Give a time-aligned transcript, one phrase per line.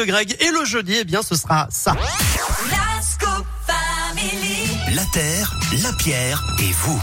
[0.00, 0.36] de Greg.
[0.40, 1.94] Et le jeudi, eh bien, ce sera ça.
[2.70, 4.94] La Scoop Family.
[4.94, 7.00] La terre, la pierre et vous.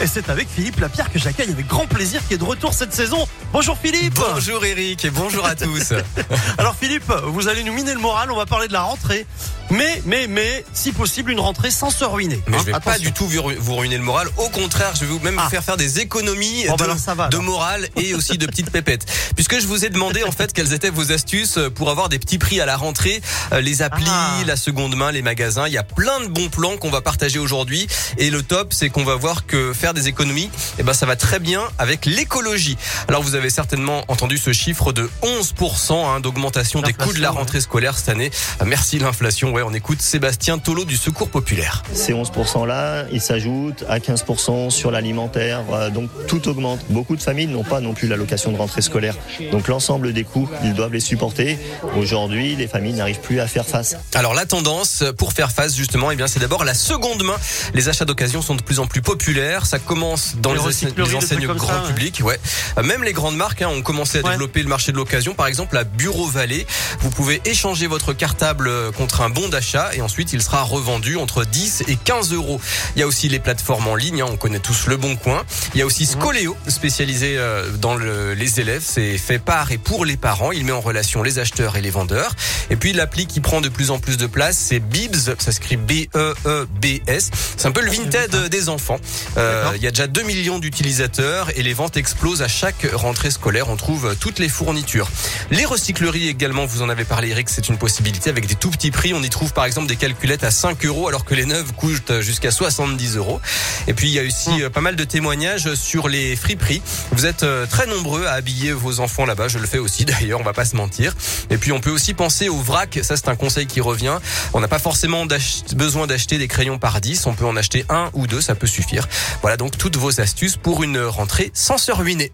[0.00, 2.92] Et c'est avec Philippe Lapierre que j'accueille avec grand plaisir qui est de retour cette
[2.92, 3.26] saison.
[3.52, 5.92] Bonjour Philippe Bonjour Eric et bonjour à tous.
[6.58, 9.26] Alors Philippe, vous allez nous miner le moral, on va parler de la rentrée.
[9.70, 12.40] Mais, mais, mais, si possible, une rentrée sans se ruiner.
[12.46, 14.28] Mais Hein, je vais pas du tout vous ru- vous ruiner le moral.
[14.36, 15.44] Au contraire, je vais même Ah.
[15.44, 18.70] vous faire faire des économies bah de, ça va, de morale et aussi de petites
[18.70, 19.06] pépettes.
[19.34, 22.38] Puisque je vous ai demandé en fait quelles étaient vos astuces pour avoir des petits
[22.38, 23.22] prix à la rentrée,
[23.52, 24.42] Euh, les applis, Ah.
[24.46, 25.66] la seconde main, les magasins.
[25.66, 27.86] Il y a plein de bons plans qu'on va partager aujourd'hui.
[28.18, 31.16] Et le top, c'est qu'on va voir que faire des économies, eh ben ça va
[31.16, 32.76] très bien avec l'écologie.
[33.08, 37.30] Alors vous avez certainement entendu ce chiffre de 11% hein, d'augmentation des coûts de la
[37.30, 38.30] rentrée scolaire cette année.
[38.64, 39.51] Merci l'inflation.
[39.52, 41.82] Ouais, on écoute Sébastien Tolo du Secours Populaire.
[41.92, 46.80] Ces 11%-là, ils s'ajoutent à 15% sur l'alimentaire, euh, donc tout augmente.
[46.88, 49.14] Beaucoup de familles n'ont pas non plus l'allocation de rentrée scolaire.
[49.50, 51.58] Donc l'ensemble des coûts, ils doivent les supporter.
[51.98, 53.94] Aujourd'hui, les familles n'arrivent plus à faire face.
[54.14, 57.36] Alors la tendance pour faire face justement, eh bien c'est d'abord la seconde main.
[57.74, 59.66] Les achats d'occasion sont de plus en plus populaires.
[59.66, 60.60] Ça commence dans Les
[60.96, 62.22] les, les enseignes grand ça, public.
[62.24, 62.40] Ouais.
[62.78, 64.30] Euh, Même les grandes marques hein, ont commencé à Ouais.
[64.30, 65.34] développer le marché de l'occasion.
[65.34, 66.66] Par exemple, la Bureau Vallée,
[67.00, 71.16] vous pouvez échanger votre cartable euh, contre un bon d'achat et ensuite il sera revendu
[71.16, 72.60] entre 10 et 15 euros.
[72.96, 74.22] Il y a aussi les plateformes en ligne.
[74.22, 75.44] hein, on connaît tous Le Bon Coin.
[75.74, 78.82] Il y a aussi Scoléo, spécialisé euh, dans le- les élèves.
[78.84, 80.52] C'est fait par et pour les parents.
[80.52, 82.34] Il met en relation les acheteurs et les vendeurs.
[82.70, 85.16] Et puis l'appli qui prend de plus en plus de place, c'est Bibs.
[85.38, 87.30] Ça s'écrit B-E-E-B-S.
[87.56, 88.98] C'est un peu le Vinted euh, des enfants.
[89.36, 89.70] Euh.
[89.76, 93.68] Il y a déjà 2 millions d'utilisateurs et les ventes explosent à chaque rentrée scolaire.
[93.68, 95.10] On trouve euh, toutes les fournitures.
[95.50, 98.90] Les recycleries également, vous en avez parlé Eric, c'est une possibilité avec des tout petits
[98.90, 99.14] prix.
[99.14, 102.20] On y trouve par exemple des calculettes à 5 euros alors que les neuves coûtent
[102.20, 103.40] jusqu'à 70 euros.
[103.86, 106.82] Et puis il y a aussi euh, pas mal de témoignages sur les friperies.
[107.12, 109.48] Vous êtes euh, très nombreux à habiller vos enfants là-bas.
[109.48, 111.14] Je le fais aussi d'ailleurs, on va pas se mentir.
[111.50, 113.00] Et puis on peut aussi penser au vrac.
[113.02, 114.18] Ça c'est un conseil qui revient.
[114.52, 115.26] On n'a pas forcément
[115.74, 117.26] besoin d'acheter des crayons par 10.
[117.26, 119.08] On peut en acheter un ou deux, ça peut suffire.
[119.40, 122.32] Voilà donc toutes vos astuces pour une rentrée sans se ruiner.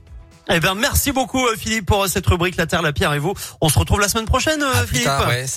[0.50, 3.34] Eh ben, merci beaucoup euh, Philippe pour cette rubrique La Terre, la Pierre et vous.
[3.60, 5.10] On se retrouve la semaine prochaine, Philippe.
[5.28, 5.56] ouais, salut.